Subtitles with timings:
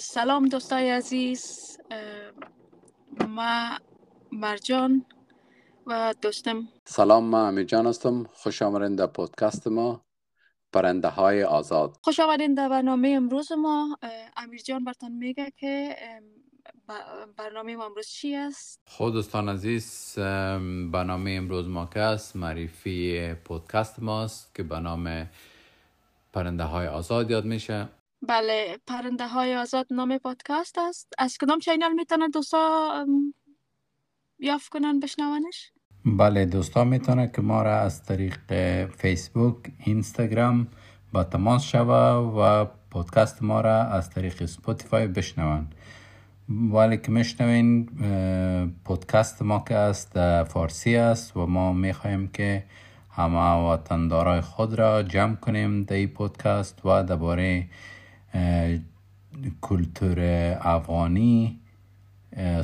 [0.00, 1.76] سلام دوستای عزیز
[3.28, 3.78] ما
[4.32, 5.04] مرجان
[5.86, 6.68] و دوستم.
[6.84, 8.24] سلام ما امیر جان هستم.
[8.32, 10.04] خوش آمدین در پادکست ما
[10.72, 11.96] پرنده های آزاد.
[12.02, 13.98] خوش آمدین در برنامه امروز ما.
[14.36, 15.96] امیر جان برتان میگه که
[17.36, 20.14] برنامه ما امروز چی است؟ خود دوستان عزیز
[20.92, 25.28] برنامه امروز ما که است معرفی پادکست ماست که به نام
[26.32, 27.88] پرنده های آزاد یاد میشه.
[28.28, 31.12] بله پرنده های آزاد نام پادکست است.
[31.18, 33.06] از کدام channel می‌تونن دوستا
[34.38, 35.72] یافت کنن بشنونش؟
[36.04, 38.38] بله دوستا می‌تونه که ما را از طریق
[38.86, 40.66] فیسبوک اینستاگرام
[41.12, 41.94] با تماس شوه
[42.38, 45.66] و پادکست ما را از طریق Spotify بشنون.
[46.48, 47.86] ولی که میشنوین
[48.84, 52.64] پادکست ما که است فارسی است و ما می‌خواهیم که
[53.10, 57.68] همه وطندارای خود را جمع کنیم در این پادکست و درباره
[59.60, 60.18] کلتور
[60.60, 61.58] افغانی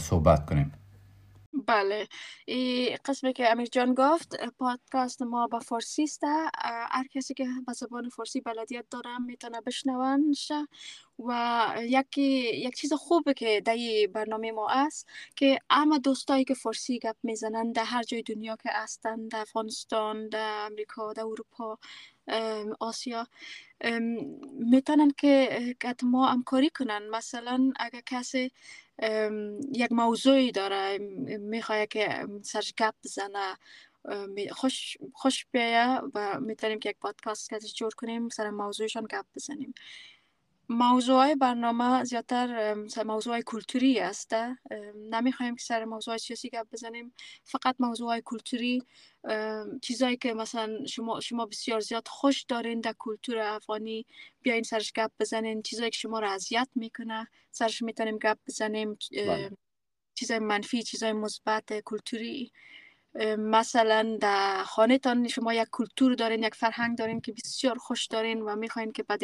[0.00, 0.70] صحبت کنیم.
[1.66, 2.08] بله.
[3.04, 6.24] قسمی که امیر جان گفت پادکست ما با فارسی است.
[6.90, 10.52] هر کسی که به زبان فارسی بلدیت داره می‌تونه بشنونش.
[11.18, 12.22] و یکی
[12.66, 13.76] یک چیز خوبه که در
[14.12, 18.70] برنامه ما است که اما دوستایی که فارسی گپ می‌زنن در هر جای دنیا که
[18.72, 21.78] هستن در افغانستان در امریکا در اروپا
[22.80, 23.26] آسیا
[24.52, 27.08] می‌تونن که ما همکاری کنن.
[27.08, 28.52] مثلا اگر کسی
[29.72, 30.98] یک موضوعی داره
[31.40, 33.56] می‌خواد که سرش گپ بزنه.
[34.52, 39.74] خوش خوش بیایه و می‌تونیم که یک پادکست کسی جور کنیم سر موضوعشان گپ بزنیم.
[40.68, 44.34] موضوع برنامه زیادتر موضوع کلتوری است
[45.10, 47.14] نمی‌خوایم که سر موضوع سیاسی گپ بزنیم.
[47.44, 48.82] فقط موضوع کلتوری
[49.82, 54.06] چیزایی که مثلا شما شما بسیار زیاد خوش دارین در کلتور افغانی
[54.42, 55.62] بیاین سرش گپ بزنین.
[55.62, 59.50] چیزایی که شما را اذیت می‌کنه سرش می‌تونیم گپ بزنیم بله.
[60.14, 62.52] چیزای منفی چیزای مثبت کلتوری.
[63.38, 68.42] مثلا در خانه تان شما یک کلتور دارین یک فرهنگ دارین که بسیار خوش دارین
[68.42, 69.18] و می‌خواین که به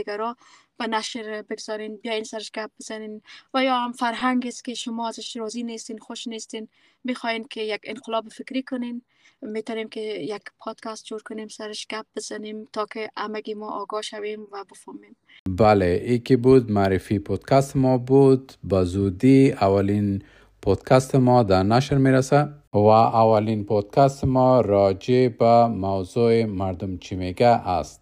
[0.79, 3.23] به نشر بگذارین بیاین سرش گپ بزنین
[3.55, 6.69] و یا هم فرهنگ است که شما ازش راضی نیستین خوش نیستین
[7.05, 9.03] می‌خواین که یک انقلاب فکری کنین
[9.43, 14.47] می‌تونیم که یک پادکست جور کنیم سرش گپ بزنیم تا که همگی ما آگاه شویم
[14.53, 15.17] و بفهمیم.
[15.49, 18.53] بله ای که بود معرفی پادکست ما بود.
[18.65, 20.23] با زودی اولین
[20.63, 27.47] پادکست ما در نشر می‌رسه و اولین پادکست ما راجع به موضوع مردم چی میگه
[27.47, 27.99] است.